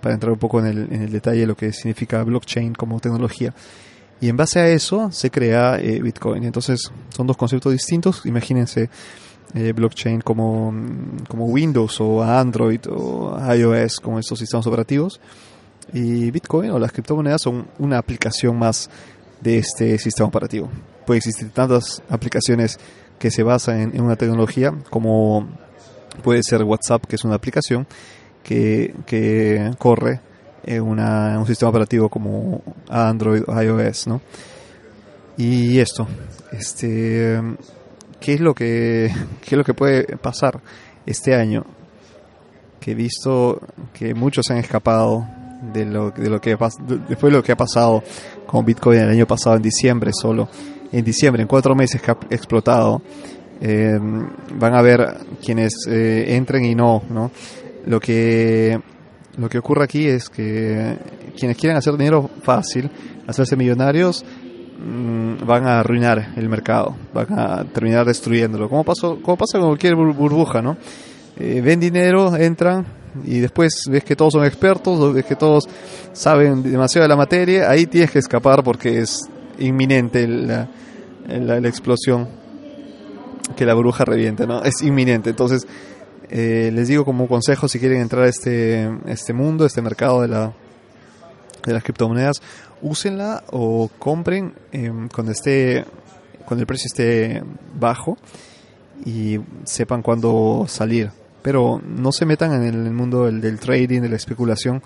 para 0.00 0.14
entrar 0.14 0.32
un 0.32 0.38
poco 0.38 0.60
en 0.60 0.66
el, 0.66 0.78
en 0.92 1.02
el 1.02 1.10
detalle 1.10 1.40
de 1.40 1.46
lo 1.46 1.56
que 1.56 1.72
significa 1.72 2.22
blockchain 2.22 2.74
como 2.74 3.00
tecnología. 3.00 3.54
Y 4.20 4.28
en 4.28 4.36
base 4.36 4.60
a 4.60 4.68
eso 4.68 5.10
se 5.12 5.30
crea 5.30 5.78
eh, 5.78 6.00
Bitcoin. 6.00 6.44
Entonces 6.44 6.90
son 7.10 7.26
dos 7.26 7.36
conceptos 7.36 7.72
distintos. 7.72 8.24
Imagínense 8.24 8.88
eh, 9.54 9.72
blockchain 9.72 10.20
como, 10.20 10.72
como 11.28 11.46
Windows 11.46 12.00
o 12.00 12.22
Android 12.22 12.80
o 12.88 13.36
iOS 13.54 14.00
como 14.00 14.18
estos 14.18 14.38
sistemas 14.38 14.66
operativos. 14.66 15.20
Y 15.92 16.30
Bitcoin 16.30 16.70
o 16.72 16.78
las 16.78 16.92
criptomonedas 16.92 17.42
son 17.42 17.66
una 17.78 17.98
aplicación 17.98 18.58
más 18.58 18.90
de 19.40 19.58
este 19.58 19.98
sistema 19.98 20.28
operativo. 20.28 20.68
Puede 21.06 21.18
existir 21.18 21.50
tantas 21.50 22.02
aplicaciones 22.08 22.78
que 23.18 23.30
se 23.30 23.42
basan 23.42 23.92
en, 23.94 24.00
una 24.00 24.16
tecnología 24.16 24.74
como 24.90 25.48
puede 26.22 26.42
ser 26.42 26.62
WhatsApp, 26.64 27.04
que 27.06 27.16
es 27.16 27.24
una 27.24 27.36
aplicación 27.36 27.86
que, 28.42 28.94
que 29.06 29.70
corre 29.78 30.20
en, 30.64 30.82
una, 30.82 31.38
un 31.38 31.46
sistema 31.46 31.70
operativo 31.70 32.08
como 32.08 32.62
Android 32.88 33.42
o 33.46 33.62
iOS, 33.62 34.08
¿no? 34.08 34.20
Y 35.36 35.78
esto, 35.78 36.08
este, 36.52 37.40
¿qué 38.20 38.34
es 38.34 38.40
lo 38.40 38.54
que, 38.54 39.10
qué 39.42 39.54
es 39.54 39.58
lo 39.58 39.64
que 39.64 39.74
puede 39.74 40.16
pasar 40.16 40.60
este 41.04 41.34
año? 41.34 41.64
Que 42.80 42.92
he 42.92 42.94
visto 42.94 43.60
que 43.92 44.14
muchos 44.14 44.50
han 44.50 44.58
escapado 44.58 45.26
de 45.72 45.84
lo, 45.84 46.10
de 46.10 46.30
lo 46.30 46.40
que 46.40 46.50
después 46.50 46.76
de 47.22 47.30
lo 47.30 47.42
que 47.42 47.52
ha 47.52 47.56
pasado 47.56 48.02
con 48.46 48.64
Bitcoin 48.64 49.00
el 49.00 49.10
año 49.10 49.26
pasado 49.26 49.56
en 49.56 49.62
diciembre 49.62 50.10
solo 50.12 50.48
en 50.92 51.04
diciembre 51.04 51.42
en 51.42 51.48
cuatro 51.48 51.74
meses 51.74 52.00
que 52.00 52.10
ha 52.10 52.18
explotado 52.30 53.02
eh, 53.60 53.98
van 54.54 54.74
a 54.74 54.82
ver 54.82 55.16
quienes 55.44 55.86
eh, 55.88 56.36
entren 56.36 56.64
y 56.64 56.74
no 56.74 57.02
no 57.08 57.30
lo 57.86 58.00
que 58.00 58.78
lo 59.38 59.48
que 59.48 59.58
ocurre 59.58 59.84
aquí 59.84 60.06
es 60.06 60.28
que 60.28 60.96
quienes 61.36 61.56
quieren 61.56 61.76
hacer 61.76 61.96
dinero 61.96 62.30
fácil 62.42 62.90
hacerse 63.26 63.56
millonarios 63.56 64.24
van 65.44 65.66
a 65.66 65.80
arruinar 65.80 66.32
el 66.36 66.48
mercado 66.48 66.96
van 67.12 67.38
a 67.38 67.64
terminar 67.64 68.06
destruyéndolo 68.06 68.68
como 68.68 68.84
pasó 68.84 69.18
como 69.22 69.36
pasa 69.36 69.58
con 69.58 69.68
cualquier 69.68 69.94
burbuja 69.94 70.62
no 70.62 70.76
eh, 71.38 71.60
ven 71.60 71.80
dinero 71.80 72.36
entran 72.36 72.86
y 73.24 73.40
después 73.40 73.84
ves 73.88 74.04
que 74.04 74.16
todos 74.16 74.34
son 74.34 74.44
expertos, 74.44 75.14
ves 75.14 75.24
que 75.24 75.36
todos 75.36 75.64
saben 76.12 76.62
demasiado 76.62 77.04
de 77.04 77.08
la 77.08 77.16
materia, 77.16 77.70
ahí 77.70 77.86
tienes 77.86 78.10
que 78.10 78.18
escapar 78.18 78.62
porque 78.62 79.00
es 79.00 79.20
inminente 79.58 80.26
la, 80.26 80.68
la, 81.28 81.68
explosión, 81.68 82.28
que 83.56 83.64
la 83.64 83.74
bruja 83.74 84.04
reviente, 84.04 84.46
¿no? 84.46 84.62
Es 84.62 84.82
inminente. 84.82 85.30
Entonces, 85.30 85.66
eh, 86.28 86.70
les 86.72 86.88
digo 86.88 87.04
como 87.04 87.28
consejo, 87.28 87.68
si 87.68 87.78
quieren 87.78 88.00
entrar 88.00 88.24
a 88.24 88.28
este, 88.28 88.90
este 89.06 89.32
mundo, 89.32 89.64
este 89.64 89.82
mercado 89.82 90.22
de, 90.22 90.28
la, 90.28 90.52
de 91.64 91.72
las 91.72 91.82
criptomonedas, 91.82 92.42
úsenla 92.88 93.44
o 93.50 93.90
compren 93.98 94.54
eh, 94.72 94.92
cuando 95.14 95.32
esté, 95.32 95.84
cuando 96.44 96.62
el 96.62 96.66
precio 96.66 96.86
esté 96.86 97.42
bajo 97.78 98.16
y 99.04 99.38
sepan 99.64 100.02
cuándo 100.02 100.64
salir 100.68 101.10
pero 101.46 101.80
no 101.80 102.10
se 102.10 102.26
metan 102.26 102.60
en 102.64 102.86
el 102.86 102.92
mundo 102.92 103.30
del, 103.30 103.60
trading, 103.60 104.00
de 104.00 104.08
la 104.08 104.16
especulación, 104.16 104.82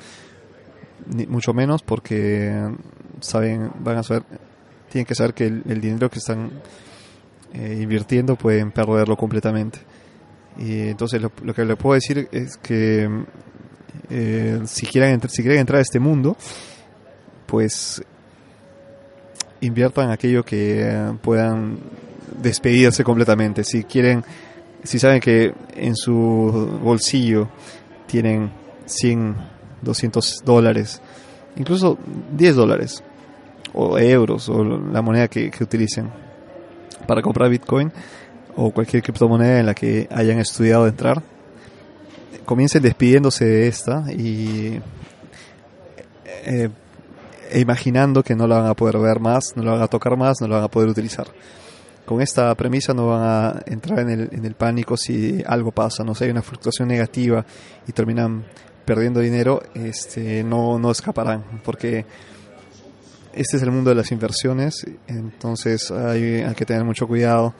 ni 1.06 1.26
mucho 1.26 1.54
menos 1.54 1.82
porque 1.82 2.52
saben, 3.20 3.70
van 3.78 3.96
a 3.96 4.02
saber, 4.02 4.24
tienen 4.90 5.06
que 5.06 5.14
saber 5.14 5.32
que 5.32 5.46
el, 5.46 5.80
dinero 5.80 6.10
que 6.10 6.18
están 6.18 6.50
eh, 7.54 7.78
invirtiendo 7.80 8.36
pueden 8.36 8.72
perderlo 8.72 9.16
completamente. 9.16 9.78
Y 10.58 10.88
entonces 10.88 11.22
lo, 11.22 11.30
que 11.32 11.64
le 11.64 11.76
puedo 11.76 11.94
decir 11.94 12.28
es 12.30 12.58
que 12.58 13.08
eh, 14.10 14.60
si, 14.66 14.84
quieren, 14.84 15.18
si 15.30 15.40
quieren 15.40 15.60
entrar 15.60 15.78
a 15.78 15.82
este 15.82 15.98
mundo, 15.98 16.36
pues 17.50 18.00
inviertan 19.60 20.10
aquello 20.10 20.44
que 20.44 21.12
puedan 21.20 21.78
despedirse 22.40 23.02
completamente. 23.02 23.64
Si 23.64 23.82
quieren 23.84 24.24
si 24.84 24.98
saben 24.98 25.20
que 25.20 25.52
en 25.74 25.94
su 25.96 26.78
bolsillo 26.82 27.48
tienen 28.06 28.50
100, 28.86 29.36
200 29.82 30.42
dólares, 30.44 31.00
incluso 31.56 31.98
10 32.32 32.56
dólares, 32.56 33.02
o 33.72 33.98
euros, 33.98 34.48
o 34.48 34.64
la 34.64 35.02
moneda 35.02 35.28
que, 35.28 35.50
utilicen 35.60 36.10
para 37.06 37.22
comprar 37.22 37.50
Bitcoin, 37.50 37.92
o 38.56 38.70
cualquier 38.72 39.02
criptomoneda 39.02 39.60
en 39.60 39.66
la 39.66 39.74
que 39.74 40.08
hayan 40.10 40.38
estudiado 40.38 40.86
entrar, 40.86 41.22
comiencen 42.44 42.82
despidiéndose 42.82 43.44
de 43.44 43.68
esta 43.68 44.04
y 44.12 44.80
eh, 46.46 46.68
e 47.50 47.60
imaginando 47.60 48.22
que 48.22 48.34
no 48.34 48.46
la 48.46 48.60
van 48.60 48.70
a 48.70 48.74
poder 48.74 48.98
ver 48.98 49.20
más, 49.20 49.52
no 49.56 49.62
la 49.62 49.72
van 49.72 49.82
a 49.82 49.88
tocar 49.88 50.16
más, 50.16 50.40
no 50.40 50.48
la 50.48 50.56
van 50.56 50.64
a 50.64 50.68
poder 50.68 50.88
utilizar. 50.88 51.26
Con 52.06 52.20
esta 52.20 52.54
premisa 52.54 52.92
no 52.94 53.08
van 53.08 53.22
a 53.22 53.62
entrar 53.66 54.00
en 54.00 54.10
el, 54.10 54.28
en 54.32 54.44
el 54.44 54.54
pánico 54.54 54.96
si 54.96 55.42
algo 55.46 55.70
pasa, 55.70 56.02
no 56.04 56.14
sé, 56.14 56.24
hay 56.24 56.30
una 56.30 56.42
fluctuación 56.42 56.88
negativa 56.88 57.44
y 57.86 57.92
terminan 57.92 58.44
perdiendo 58.84 59.20
dinero, 59.20 59.62
este, 59.74 60.42
no, 60.42 60.78
no 60.78 60.90
escaparán, 60.90 61.44
porque 61.64 62.04
este 63.32 63.56
es 63.56 63.62
el 63.62 63.70
mundo 63.70 63.90
de 63.90 63.96
las 63.96 64.10
inversiones, 64.10 64.84
entonces 65.06 65.90
hay, 65.92 66.52
que 66.56 66.66
tener 66.66 66.82
mucho 66.82 67.06
cuidado 67.06 67.54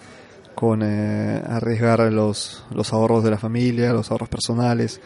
con 0.56 0.82
eh, 0.82 1.40
arriesgar 1.46 2.00
los, 2.12 2.64
los 2.74 2.92
ahorros 2.92 3.22
de 3.22 3.30
la 3.30 3.38
familia, 3.38 3.92
los 3.92 4.10
ahorros 4.10 4.28
personales, 4.28 5.00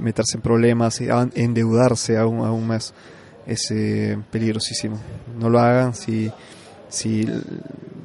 meterse 0.00 0.36
en 0.36 0.42
problemas 0.42 1.00
y 1.00 1.08
endeudarse 1.34 2.18
aún, 2.18 2.44
aún 2.44 2.66
más 2.66 2.92
es 3.50 3.70
eh, 3.72 4.16
peligrosísimo. 4.30 4.96
No 5.36 5.50
lo 5.50 5.58
hagan 5.58 5.92
si, 5.92 6.30
si, 6.88 7.26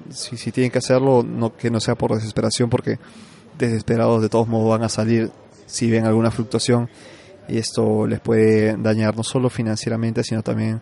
si, 0.09 0.37
si, 0.37 0.51
tienen 0.51 0.71
que 0.71 0.79
hacerlo, 0.79 1.23
no, 1.23 1.55
que 1.55 1.69
no 1.69 1.79
sea 1.79 1.93
por 1.93 2.15
desesperación, 2.15 2.67
porque 2.67 2.97
desesperados 3.57 4.23
de 4.23 4.29
todos 4.29 4.47
modos 4.47 4.71
van 4.71 4.83
a 4.83 4.89
salir 4.89 5.31
si 5.67 5.89
ven 5.89 6.05
alguna 6.05 6.31
fluctuación 6.31 6.89
y 7.47 7.57
esto 7.59 8.07
les 8.07 8.19
puede 8.19 8.75
dañar 8.75 9.15
no 9.15 9.23
solo 9.23 9.51
financieramente, 9.51 10.23
sino 10.23 10.41
también 10.41 10.81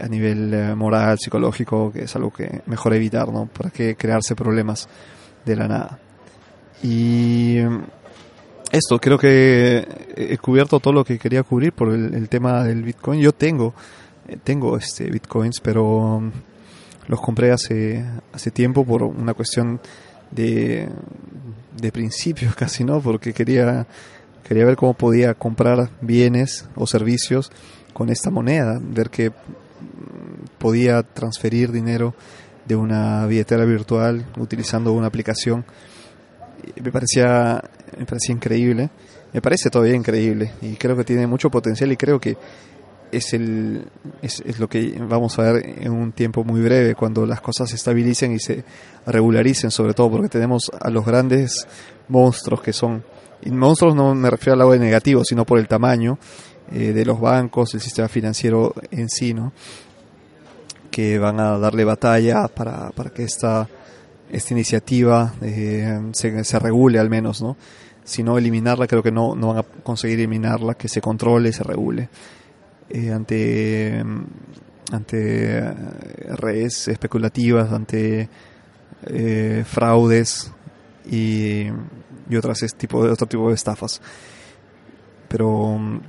a 0.00 0.08
nivel 0.08 0.52
eh, 0.52 0.74
moral, 0.74 1.16
psicológico, 1.20 1.92
que 1.92 2.02
es 2.02 2.16
algo 2.16 2.32
que 2.32 2.62
mejor 2.66 2.94
evitar, 2.94 3.28
¿no? 3.28 3.46
Para 3.46 3.70
que 3.70 3.94
crearse 3.94 4.34
problemas 4.34 4.88
de 5.44 5.54
la 5.54 5.68
nada. 5.68 6.00
Y 6.82 7.58
esto, 8.74 8.98
creo 8.98 9.18
que 9.18 9.86
he 10.16 10.36
cubierto 10.38 10.80
todo 10.80 10.92
lo 10.92 11.04
que 11.04 11.18
quería 11.18 11.42
cubrir 11.42 11.72
por 11.72 11.92
el, 11.92 12.28
tema 12.28 12.64
del 12.64 12.82
Bitcoin. 12.82 13.20
Yo 13.20 13.32
tengo, 13.32 13.74
eh, 14.28 14.36
tengo 14.42 14.76
este 14.76 15.04
Bitcoins, 15.10 15.60
pero 15.60 16.16
um, 16.16 16.32
los 17.06 17.20
compré 17.20 17.52
hace, 17.52 18.04
hace 18.32 18.50
tiempo 18.50 18.84
por 18.84 19.02
una 19.02 19.34
cuestión 19.34 19.80
de, 20.30 20.88
de 21.80 21.92
principios 21.92 22.54
casi, 22.56 22.84
¿no? 22.84 23.00
Porque 23.00 23.32
quería, 23.32 23.86
quería 24.46 24.64
ver 24.64 24.76
cómo 24.76 24.94
podía 24.94 25.34
comprar 25.34 25.90
bienes 26.00 26.68
o 26.74 26.86
servicios 26.86 27.52
con 27.92 28.10
esta 28.10 28.30
moneda, 28.30 28.80
ver 28.82 29.10
que 29.10 29.32
podía 30.58 31.02
transferir 31.02 31.70
dinero 31.70 32.14
de 32.66 32.76
una 32.76 33.26
billetera 33.26 33.64
virtual 33.64 34.26
utilizando 34.38 34.92
una 34.92 35.06
aplicación. 35.06 35.64
Me 36.82 36.90
parecía, 36.90 37.62
me 37.98 38.06
parecía 38.06 38.34
increíble, 38.34 38.90
me 39.32 39.40
parece 39.40 39.70
todavía 39.70 39.94
increíble 39.94 40.52
y 40.62 40.76
creo 40.76 40.96
que 40.96 41.04
tiene 41.04 41.26
mucho 41.26 41.50
potencial 41.50 41.90
y 41.92 41.96
creo 41.96 42.20
que 42.20 42.36
es, 43.10 43.32
el, 43.32 43.86
es, 44.22 44.58
lo 44.58 44.68
que 44.68 44.96
vamos 45.00 45.38
a 45.38 45.52
ver 45.52 45.64
en 45.80 45.92
un 45.92 46.12
tiempo 46.12 46.44
muy 46.44 46.60
breve, 46.60 46.94
cuando 46.94 47.24
las 47.26 47.40
cosas 47.40 47.70
se 47.70 47.76
estabilicen 47.76 48.32
y 48.32 48.38
se 48.38 48.64
regularicen, 49.06 49.70
sobre 49.70 49.94
todo 49.94 50.10
porque 50.10 50.28
tenemos 50.28 50.70
a 50.80 50.90
los 50.90 51.04
grandes 51.04 51.66
monstruos 52.08 52.60
que 52.60 52.72
son, 52.72 53.04
y 53.42 53.50
monstruos 53.50 53.94
no 53.94 54.14
me 54.14 54.30
refiero 54.30 54.54
al 54.54 54.58
lado 54.60 54.72
de 54.72 54.78
negativo, 54.78 55.24
sino 55.24 55.44
por 55.44 55.58
el 55.58 55.68
tamaño 55.68 56.18
eh, 56.72 56.92
de 56.92 57.04
los 57.04 57.20
bancos, 57.20 57.74
el 57.74 57.80
sistema 57.80 58.08
financiero 58.08 58.74
en 58.90 59.08
sí, 59.08 59.34
¿no? 59.34 59.52
que 60.90 61.18
van 61.18 61.40
a 61.40 61.58
darle 61.58 61.84
batalla 61.84 62.46
para, 62.46 62.90
para 62.90 63.10
que 63.10 63.24
esta, 63.24 63.68
esta 64.30 64.54
iniciativa 64.54 65.34
eh, 65.42 66.00
se, 66.12 66.44
se, 66.44 66.58
regule 66.58 66.98
al 66.98 67.10
menos, 67.10 67.42
¿no? 67.42 67.56
Si 68.04 68.22
no 68.22 68.36
eliminarla, 68.36 68.86
creo 68.86 69.02
que 69.02 69.12
no, 69.12 69.34
no 69.34 69.48
van 69.48 69.58
a 69.58 69.62
conseguir 69.62 70.18
eliminarla, 70.18 70.74
que 70.74 70.88
se 70.88 71.00
controle 71.00 71.52
se 71.52 71.62
regule. 71.62 72.08
Eh, 72.90 73.10
ante 73.12 74.04
ante 74.92 75.58
eh, 75.58 75.74
redes 76.36 76.88
especulativas, 76.88 77.72
ante 77.72 78.28
fraudes 79.64 80.50
y, 81.10 81.66
y 82.28 82.36
otras 82.36 82.60
tipo 82.76 82.98
otro 82.98 83.26
tipo 83.26 83.48
de 83.48 83.54
estafas. 83.54 84.00
Pero 85.28 85.78
mm, 85.78 86.00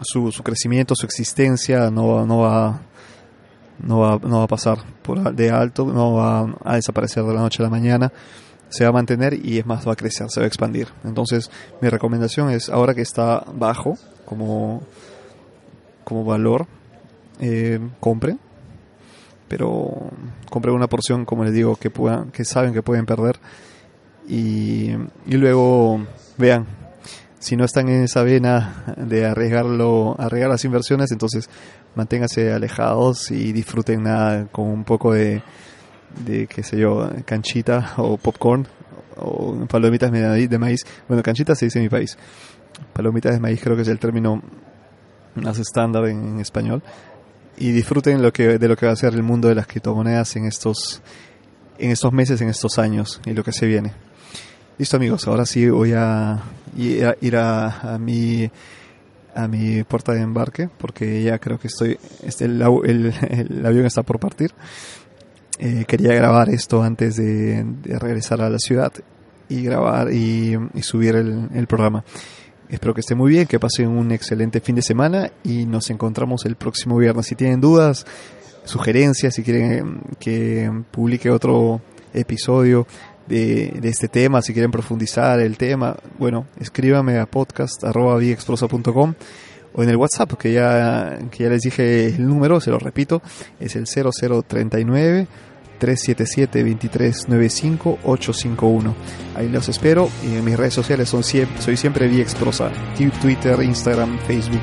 su, 0.00 0.32
su 0.32 0.42
crecimiento, 0.42 0.94
su 0.96 1.06
existencia 1.06 1.90
no, 1.90 2.26
no 2.26 2.38
va 2.38 2.80
no 3.78 4.00
va, 4.00 4.18
no 4.22 4.38
va 4.38 4.44
a 4.44 4.48
pasar 4.48 4.78
por 5.02 5.34
de 5.34 5.50
alto, 5.50 5.86
no 5.86 6.14
va 6.14 6.54
a 6.64 6.76
desaparecer 6.76 7.24
de 7.24 7.34
la 7.34 7.40
noche 7.40 7.62
a 7.62 7.64
la 7.64 7.70
mañana, 7.70 8.12
se 8.68 8.84
va 8.84 8.90
a 8.90 8.92
mantener 8.92 9.34
y 9.34 9.58
es 9.58 9.66
más 9.66 9.86
va 9.86 9.92
a 9.92 9.96
crecer, 9.96 10.30
se 10.30 10.40
va 10.40 10.44
a 10.44 10.46
expandir. 10.46 10.88
Entonces 11.04 11.50
mi 11.80 11.88
recomendación 11.88 12.50
es 12.50 12.68
ahora 12.68 12.94
que 12.94 13.02
está 13.02 13.44
bajo 13.54 13.96
como, 14.24 14.82
como 16.04 16.24
valor, 16.24 16.66
eh, 17.40 17.80
compre, 18.00 18.36
pero 19.48 20.10
compre 20.50 20.72
una 20.72 20.88
porción, 20.88 21.24
como 21.24 21.44
les 21.44 21.52
digo, 21.52 21.76
que 21.76 21.90
puedan, 21.90 22.30
que 22.30 22.44
saben 22.44 22.72
que 22.72 22.82
pueden 22.82 23.06
perder 23.06 23.38
y, 24.26 24.90
y 25.26 25.36
luego 25.36 26.00
vean 26.38 26.83
si 27.44 27.56
no 27.56 27.66
están 27.66 27.90
en 27.90 28.04
esa 28.04 28.22
vena 28.22 28.94
de 28.96 29.26
arriesgarlo, 29.26 30.16
arriesgar 30.18 30.50
las 30.50 30.64
inversiones, 30.64 31.12
entonces 31.12 31.50
manténganse 31.94 32.50
alejados 32.50 33.30
y 33.30 33.52
disfruten 33.52 34.04
nada 34.04 34.46
con 34.46 34.66
un 34.66 34.82
poco 34.82 35.12
de, 35.12 35.42
de 36.24 36.46
qué 36.46 36.62
sé 36.62 36.78
yo, 36.78 37.06
canchita 37.26 37.92
o 37.98 38.16
popcorn 38.16 38.66
o 39.16 39.66
palomitas 39.66 40.10
de 40.10 40.58
maíz. 40.58 40.86
Bueno, 41.06 41.22
canchita 41.22 41.54
se 41.54 41.66
dice 41.66 41.80
en 41.80 41.82
mi 41.82 41.90
país. 41.90 42.16
Palomitas 42.94 43.34
de 43.34 43.40
maíz 43.40 43.60
creo 43.62 43.76
que 43.76 43.82
es 43.82 43.88
el 43.88 43.98
término 43.98 44.42
más 45.34 45.58
estándar 45.58 46.06
en, 46.06 46.40
español. 46.40 46.82
Y 47.58 47.72
disfruten 47.72 48.22
lo 48.22 48.32
que, 48.32 48.58
de 48.58 48.68
lo 48.68 48.74
que 48.74 48.86
va 48.86 48.92
a 48.92 48.96
ser 48.96 49.12
el 49.12 49.22
mundo 49.22 49.48
de 49.48 49.54
las 49.54 49.66
criptomonedas 49.66 50.34
en 50.36 50.46
estos, 50.46 51.02
en 51.76 51.90
estos 51.90 52.10
meses, 52.10 52.40
en 52.40 52.48
estos 52.48 52.78
años 52.78 53.20
y 53.26 53.34
lo 53.34 53.44
que 53.44 53.52
se 53.52 53.66
viene. 53.66 53.92
Listo 54.76 54.96
amigos, 54.96 55.28
ahora 55.28 55.46
sí 55.46 55.70
voy 55.70 55.92
a 55.92 56.42
ir 56.76 57.36
a, 57.36 57.94
a 57.94 57.98
mi 57.98 58.50
a 59.34 59.48
mi 59.48 59.82
puerta 59.84 60.12
de 60.12 60.20
embarque 60.20 60.68
porque 60.78 61.22
ya 61.22 61.38
creo 61.38 61.58
que 61.58 61.68
estoy 61.68 61.98
este, 62.24 62.46
el, 62.46 62.62
avión 62.62 63.86
está 63.86 64.02
por 64.02 64.18
partir. 64.18 64.52
Eh, 65.58 65.84
quería 65.86 66.14
grabar 66.14 66.48
esto 66.50 66.82
antes 66.82 67.16
de, 67.16 67.64
regresar 67.84 68.40
a 68.40 68.50
la 68.50 68.58
ciudad 68.58 68.92
y 69.48 69.62
grabar 69.62 70.12
y, 70.12 70.56
subir 70.82 71.14
el, 71.14 71.48
el, 71.54 71.66
programa. 71.68 72.04
Espero 72.68 72.94
que 72.94 73.00
esté 73.00 73.14
muy 73.14 73.30
bien 73.30 73.46
que 73.46 73.60
pasen 73.60 73.88
un 73.88 74.10
excelente 74.10 74.60
fin 74.60 74.74
de 74.74 74.82
semana 74.82 75.30
y 75.44 75.66
nos 75.66 75.90
encontramos 75.90 76.44
el 76.46 76.56
próximo 76.56 76.96
viernes. 76.96 77.26
Si 77.26 77.36
tienen 77.36 77.60
dudas 77.60 78.04
sugerencias 78.64 79.34
si 79.34 79.42
quieren 79.42 80.00
que 80.18 80.70
publique 80.90 81.30
otro 81.30 81.80
episodio 82.14 82.86
de, 83.26 83.80
este 83.82 84.08
tema, 84.08 84.42
si 84.42 84.52
quieren 84.52 84.70
profundizar 84.70 85.40
el 85.40 85.56
tema, 85.56 85.96
bueno, 86.18 86.46
escríbame 86.60 87.18
a 87.18 87.26
podcast.viexprosa.com 87.26 89.14
o 89.76 89.82
en 89.82 89.88
el 89.88 89.96
WhatsApp, 89.96 90.34
que 90.34 90.52
ya, 90.52 91.18
que 91.30 91.44
ya 91.44 91.50
les 91.50 91.62
dije 91.62 92.06
el 92.06 92.26
número, 92.26 92.60
se 92.60 92.70
lo 92.70 92.78
repito, 92.78 93.22
es 93.58 93.74
el 93.76 93.86
0039 93.86 95.26
377 95.78 96.60
2395 96.60 97.98
851. 98.04 98.94
Ahí 99.34 99.48
los 99.48 99.68
espero 99.68 100.08
y 100.24 100.36
en 100.36 100.44
mis 100.44 100.56
redes 100.56 100.74
sociales 100.74 101.08
son 101.08 101.24
siempre, 101.24 101.60
soy 101.60 101.76
siempre 101.76 102.06
Viexprosa, 102.08 102.70
Twitter, 103.20 103.60
Instagram, 103.62 104.18
Facebook, 104.26 104.62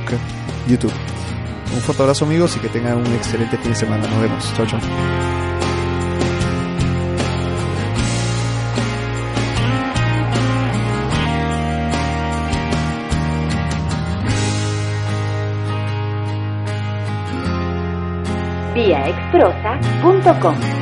YouTube. 0.68 0.94
Un 1.74 1.80
fuerte 1.82 2.04
abrazo 2.04 2.26
amigos 2.26 2.56
y 2.58 2.60
que 2.60 2.70
tengan 2.70 2.98
un 2.98 3.14
excelente 3.14 3.58
fin 3.58 3.72
de 3.72 3.76
semana. 3.76 4.08
Nos 4.08 4.22
vemos. 4.22 4.54
Chao, 4.56 4.66
chao. 4.66 5.41
viaexprosa.com. 19.32 20.81